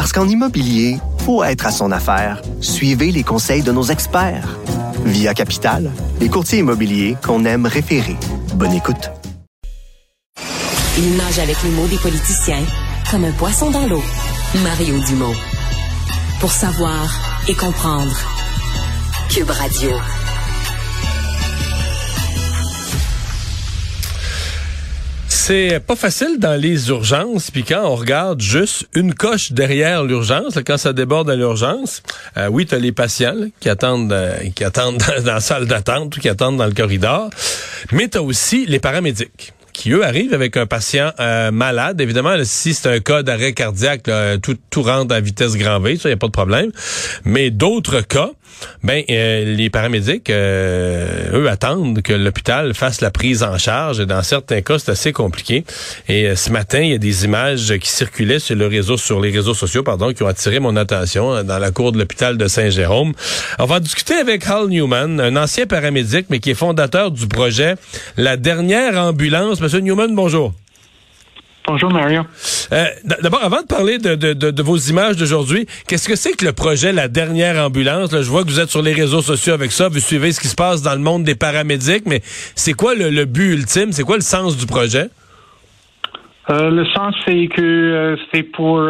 [0.00, 0.96] Parce qu'en immobilier,
[1.26, 2.40] faut être à son affaire.
[2.62, 4.56] Suivez les conseils de nos experts.
[5.04, 8.16] Via Capital, les courtiers immobiliers qu'on aime référer.
[8.54, 9.10] Bonne écoute.
[10.96, 12.64] Il nage avec les mots des politiciens
[13.10, 14.02] comme un poisson dans l'eau.
[14.62, 15.34] Mario Dumont.
[16.40, 18.16] Pour savoir et comprendre.
[19.28, 19.90] Cube Radio.
[25.42, 30.58] C'est pas facile dans les urgences, puis quand on regarde juste une coche derrière l'urgence,
[30.66, 32.02] quand ça déborde à l'urgence,
[32.36, 35.66] euh, oui, tu as les patients là, qui attendent euh, qui attendent dans, la salle
[35.66, 37.30] d'attente ou qui attendent dans le corridor,
[37.90, 42.02] mais tu as aussi les paramédics qui, eux, arrivent avec un patient euh, malade.
[42.02, 45.96] Évidemment, si c'est un cas d'arrêt cardiaque, là, tout, tout rentre à vitesse grand V,
[45.96, 46.70] ça, il n'y a pas de problème.
[47.24, 48.30] Mais d'autres cas,
[48.82, 53.98] ben euh, les paramédics, euh, eux, attendent que l'hôpital fasse la prise en charge.
[54.06, 55.64] Dans certains cas, c'est assez compliqué.
[56.08, 59.30] Et ce matin, il y a des images qui circulaient sur le réseau, sur les
[59.30, 63.12] réseaux sociaux, pardon, qui ont attiré mon attention dans la cour de l'hôpital de Saint-Jérôme.
[63.58, 67.74] On va discuter avec Hal Newman, un ancien paramédic, mais qui est fondateur du projet
[68.16, 69.60] La dernière ambulance.
[69.60, 70.52] Monsieur Newman, bonjour.
[71.66, 72.22] Bonjour Mario.
[72.72, 72.84] Euh,
[73.22, 77.08] D'abord, avant de parler de, vos images d'aujourd'hui, qu'est-ce que c'est que le projet La
[77.08, 78.10] Dernière Ambulance?
[78.12, 80.48] Je vois que vous êtes sur les réseaux sociaux avec ça, vous suivez ce qui
[80.48, 83.92] se passe dans le monde des paramédics, mais c'est quoi le, but ultime?
[83.92, 85.08] C'est quoi le sens du projet?
[86.50, 88.80] Euh, le sens, c'est que euh, c'est pour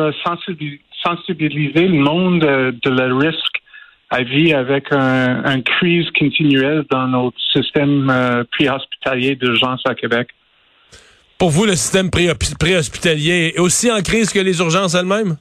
[1.03, 3.63] sensibiliser le monde de le risque
[4.11, 10.29] à vie avec un, un crise continuelle dans notre système préhospitalier d'urgence à Québec.
[11.41, 15.39] Pour vous, le système préhospitalier est aussi en crise que les urgences elles-mêmes?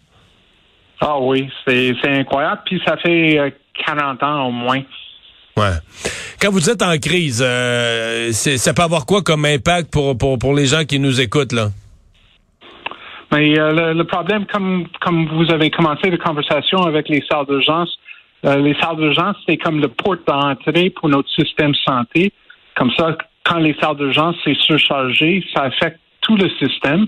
[1.02, 2.62] Ah oui, c'est incroyable.
[2.66, 3.54] Puis ça fait
[3.86, 4.82] 40 ans au moins.
[5.58, 5.76] Ouais.
[6.42, 10.54] Quand vous êtes en crise, euh, ça peut avoir quoi comme impact pour, pour, pour
[10.54, 11.68] les gens qui nous écoutent, là?
[13.34, 17.46] Mais euh, le, le, problème, comme, comme vous avez commencé la conversation avec les salles
[17.46, 18.00] d'urgence,
[18.46, 22.32] euh, les salles d'urgence, c'est comme le porte d'entrée pour notre système santé.
[22.78, 23.18] Comme ça,
[23.50, 27.08] quand les salles d'urgence sont surchargées, ça affecte tout le système.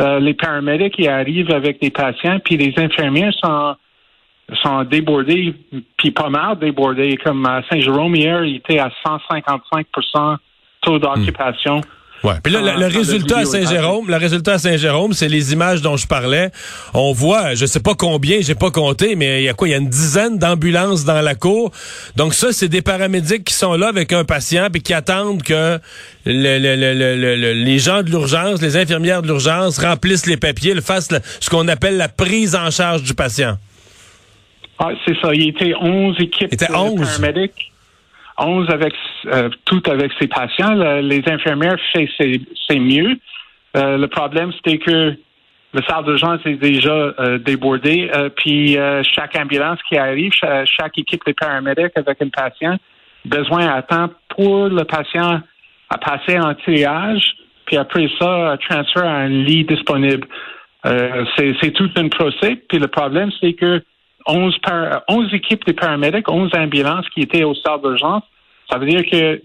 [0.00, 3.74] Euh, les paramédics ils arrivent avec des patients, puis les infirmières sont
[4.62, 5.54] sont débordés,
[5.96, 7.16] puis pas mal débordés.
[7.18, 10.36] Comme à Saint-Jérôme hier, il était à 155%
[10.80, 11.78] taux d'occupation.
[11.78, 11.99] Mmh.
[12.22, 12.34] Ouais.
[12.42, 15.96] Puis là, le, le résultat à Saint-Jérôme, le résultat à Saint-Jérôme, c'est les images dont
[15.96, 16.50] je parlais.
[16.92, 19.68] On voit, je sais pas combien, j'ai pas compté, mais il y a quoi?
[19.68, 21.70] Il y a une dizaine d'ambulances dans la cour.
[22.16, 25.78] Donc ça, c'est des paramédics qui sont là avec un patient puis qui attendent que
[26.26, 31.08] le, le, les gens de l'urgence, les infirmières de l'urgence remplissent les papiers, le fassent
[31.40, 33.56] ce qu'on appelle la prise en charge du patient.
[34.78, 35.34] Ah, c'est ça.
[35.34, 37.00] Il était 11 équipes il était 11.
[37.00, 37.69] de paramédics.
[38.40, 38.94] 11 avec
[39.26, 40.74] euh, tout avec ses patients.
[40.74, 43.18] Le, les infirmières c'est mieux.
[43.76, 45.14] Euh, le problème, c'était que
[45.72, 48.10] le salle d'urgence est déjà euh, débordé.
[48.36, 48.76] puis
[49.14, 52.76] chaque ambulance qui arrive, chaque, chaque, équipe de paramédics avec un patient,
[53.24, 55.40] besoin à temps pour le patient
[55.90, 57.34] à passer en triage,
[57.66, 60.26] puis après ça, transfert à un lit disponible.
[60.84, 62.62] c'est tout un procès.
[62.68, 63.82] Puis le problème, c'est que
[64.26, 68.22] 11, par, 11 équipes de paramédics, 11 ambulances qui étaient au stade d'urgence.
[68.70, 69.40] Ça veut dire que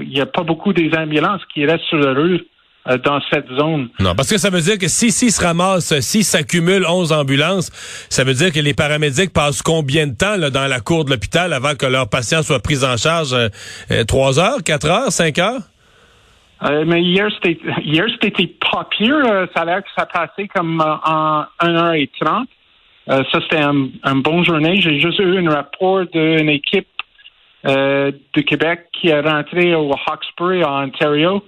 [0.00, 2.40] il n'y a pas beaucoup des ambulances qui restent sur la rue
[2.88, 3.88] euh, dans cette zone.
[4.00, 7.70] Non, parce que ça veut dire que si, si se ramassent, si s'accumulent 11 ambulances,
[8.08, 11.10] ça veut dire que les paramédics passent combien de temps là, dans la cour de
[11.10, 13.34] l'hôpital avant que leurs patients soient pris en charge?
[13.34, 15.60] Euh, 3 heures, 4 heures, 5 heures?
[16.64, 19.48] Euh, mais hier, c'était hier c'était pas pire.
[19.54, 22.46] ça a l'air que ça passait comme en 1h30.
[23.08, 24.80] Euh, ça, c'était un, un bon journée.
[24.80, 26.86] J'ai juste eu un rapport d'une équipe
[27.66, 31.44] euh, de Québec qui est rentré au Hawkesbury, en Ontario.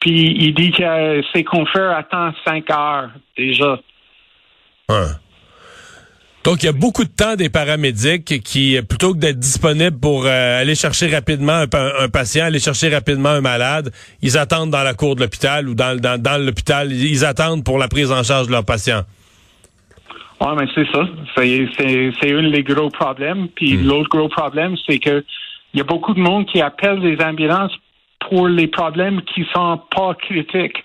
[0.00, 3.78] Puis il dit que ses confrères attendent cinq heures déjà.
[6.44, 10.26] Donc, il y a beaucoup de temps des paramédics qui, plutôt que d'être disponibles pour
[10.26, 13.92] euh, aller chercher rapidement un, patient, aller chercher rapidement un malade,
[14.22, 16.92] ils attendent dans la cour de l'hôpital ou dans l'hôpital.
[16.92, 19.02] Ils attendent pour la prise en charge de leur patient.
[20.44, 21.06] Oui, mais c'est ça.
[21.36, 23.48] C'est un des gros problèmes.
[23.48, 23.86] Puis mm.
[23.86, 25.24] l'autre gros problème, c'est que
[25.74, 27.72] il y a beaucoup de monde qui appelle les ambulances
[28.28, 30.84] pour les problèmes qui sont pas critiques.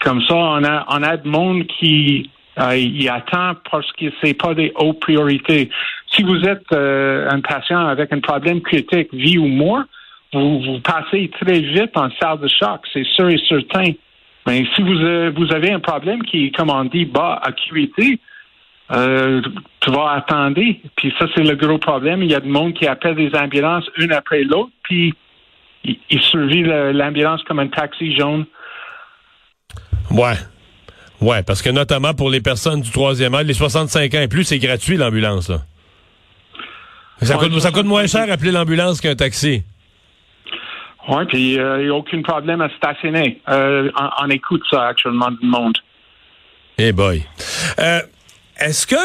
[0.00, 4.34] Comme ça, on a, on a de monde qui, Euh, il attend parce que c'est
[4.34, 5.70] pas des hautes priorités.
[6.08, 9.84] Si vous êtes euh, un patient avec un problème critique, vie ou mort,
[10.34, 13.92] vous, vous passez très vite en salle de choc, c'est sûr et certain.
[14.46, 18.18] Mais si vous, euh, vous avez un problème qui est, comme on dit, bas acuité,
[18.92, 19.40] euh,
[19.80, 20.60] tu vas attendre.
[20.96, 22.22] Puis ça, c'est le gros problème.
[22.22, 25.14] Il y a du monde qui appelle des ambulances une après l'autre, puis
[25.84, 28.46] ils il survivent l'ambulance comme un taxi jaune.
[30.10, 30.36] Ouais.
[31.20, 34.44] Ouais, parce que notamment pour les personnes du troisième âge, les 65 ans et plus,
[34.44, 35.52] c'est gratuit l'ambulance.
[37.20, 39.62] Ça, coûte, ça coûte moins cher appeler l'ambulance qu'un taxi.
[41.08, 43.40] Oui, puis euh, il n'y a aucun problème à stationner.
[43.48, 43.90] Euh,
[44.20, 45.76] on, écoute ça actuellement du monde.
[46.78, 47.22] Eh hey boy.
[47.78, 48.00] Euh,
[48.64, 48.96] est-ce que,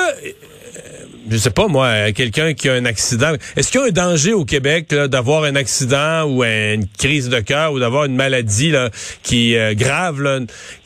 [1.29, 4.33] je sais pas moi, quelqu'un qui a un accident, est-ce qu'il y a un danger
[4.33, 8.89] au Québec d'avoir un accident ou une crise de cœur ou d'avoir une maladie là,
[9.23, 10.39] qui est grave, là,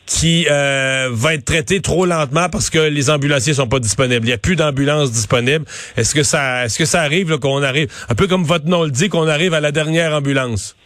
[0.06, 4.24] qui va être traitée trop lentement parce que les ambulanciers sont pas disponibles?
[4.24, 5.64] Il n'y a plus d'ambulances disponibles.
[5.96, 8.90] Est-ce que ça, est-ce que ça arrive qu'on arrive, un peu comme votre nom le
[8.90, 10.76] dit, qu'on arrive à la dernière ambulance?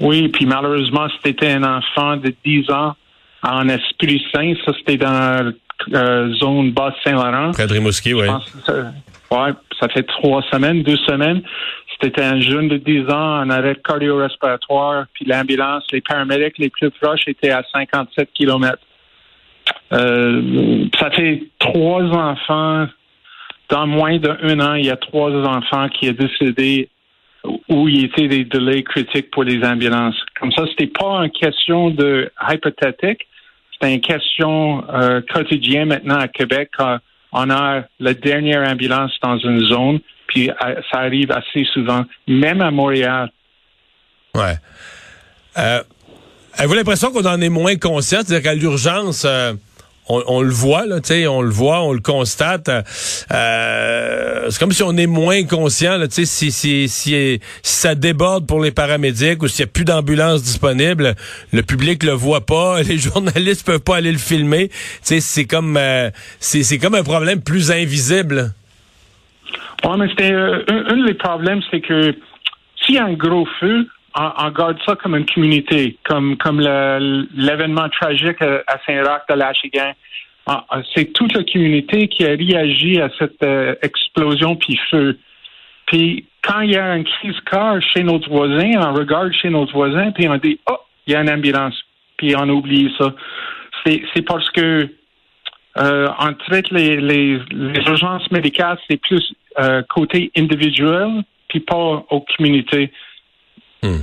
[0.00, 2.94] Oui, puis malheureusement, c'était un enfant de 10 ans
[3.42, 4.54] en Esprit Saint.
[4.64, 5.52] Ça, c'était dans
[5.92, 7.52] euh, zone Basse-Saint-Laurent.
[7.52, 8.26] Près de Rimouski, oui.
[9.30, 11.42] Oui, ça fait trois semaines, deux semaines.
[12.02, 16.90] C'était un jeune de 10 ans en arrêt cardio-respiratoire, puis l'ambulance, les paramédics les plus
[16.90, 18.78] proches étaient à 57 km.
[19.92, 22.86] Euh, ça fait trois enfants.
[23.68, 26.88] Dans moins d'un an, il y a trois enfants qui ont décédé
[27.68, 30.16] où il y était des délais critiques pour les ambulances.
[30.38, 33.26] Comme ça, c'était pas une question de hypothétique,
[33.80, 36.70] c'était une question euh, quotidienne maintenant à Québec.
[36.76, 36.98] Quand
[37.32, 42.60] on a la dernière ambulance dans une zone, puis euh, ça arrive assez souvent, même
[42.60, 43.30] à Montréal.
[44.34, 44.56] Ouais.
[45.58, 45.82] Euh,
[46.54, 48.20] avez-vous l'impression qu'on en est moins conscient?
[48.24, 49.26] C'est-à-dire qu'à l'urgence,
[50.10, 50.96] on, le voit, là,
[51.28, 52.68] on le voit, on le constate.
[52.68, 58.46] Euh, c'est comme si on est moins conscient, là, si, si, si, si, ça déborde
[58.46, 61.14] pour les paramédics ou s'il n'y a plus d'ambulance disponible,
[61.52, 64.70] le public le voit pas, les journalistes peuvent pas aller le filmer.
[65.02, 68.52] C'est comme, euh, c'est comme un problème plus invisible.
[69.84, 72.14] Oui, mais c'était euh, un, des problèmes, c'est que
[72.76, 77.88] s'il y a un gros feu, on, garde ça comme une communauté, comme comme l'événement
[77.88, 79.92] tragique à, Saint-Roch de l'Achigan.
[80.46, 85.18] Ah, ah, c'est toute la communauté qui a réagi à cette euh, explosion puis feu.
[85.86, 89.72] Puis quand il y a un crise car chez notre voisin, on regarde chez notre
[89.72, 91.78] voisin puis on dit oh il y a une ambulance
[92.16, 93.14] puis on oublie ça.
[93.84, 94.88] C'est parce que
[95.78, 97.40] euh, on traite les, les,
[97.86, 102.90] urgences médicales c'est plus euh, côté individuel puis pas aux communautés.
[103.82, 104.00] Hmm.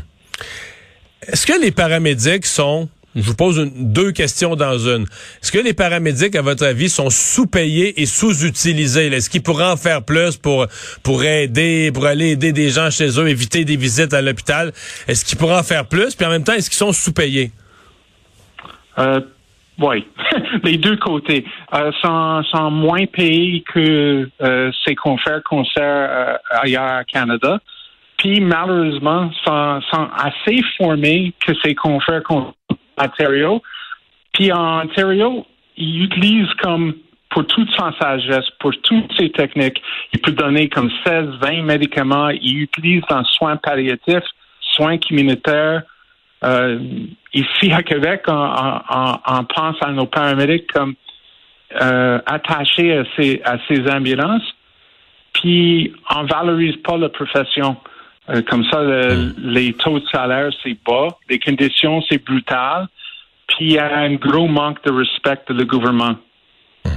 [1.27, 5.03] Est-ce que les paramédics sont je vous pose deux questions dans une.
[5.41, 9.07] Est-ce que les paramédics, à votre avis, sont sous-payés et sous-utilisés?
[9.07, 10.67] Est-ce qu'ils pourraient en faire plus pour,
[11.01, 14.71] pour aider, pour aller aider des gens chez eux, éviter des visites à l'hôpital?
[15.07, 16.13] Est-ce qu'ils pourraient en faire plus?
[16.13, 17.51] Puis en même temps, est-ce qu'ils sont sous-payés?
[18.99, 19.21] Euh,
[19.79, 20.07] oui,
[20.63, 21.45] les deux côtés.
[21.73, 27.59] Euh, sont, moins payés que euh, ces confrères concerts euh, ailleurs au Canada.
[28.17, 32.23] Puis malheureusement, sont, sont assez formés que ces confrères
[32.97, 33.61] Ontario.
[34.33, 35.45] Puis en Ontario,
[35.77, 36.95] il utilise comme
[37.29, 39.81] pour toute son sagesse, pour toutes ses techniques,
[40.13, 42.29] il peut donner comme 16, 20 médicaments.
[42.29, 44.23] Il utilise dans soins palliatifs,
[44.61, 45.83] soins communautaires.
[46.43, 46.79] Euh,
[47.33, 50.95] ici à Québec, on, pense à nos paramédics comme
[51.81, 54.55] euh, attachés à ces, à ces ambulances.
[55.33, 57.77] Puis on valorise pas la profession.
[58.29, 59.33] Euh, comme ça, hmm.
[59.37, 61.17] les taux de salaire, c'est bas.
[61.29, 62.87] Les conditions, c'est brutal.
[63.47, 66.15] Puis il y a un gros manque de respect de le gouvernement.
[66.83, 66.89] Hmm.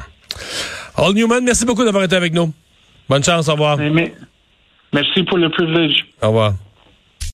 [0.96, 2.52] All Newman, merci beaucoup d'avoir été avec nous.
[3.08, 3.78] Bonne chance, au revoir.
[4.92, 6.06] merci pour le privilège.
[6.22, 6.54] Au revoir.